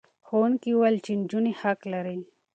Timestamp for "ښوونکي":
0.25-0.69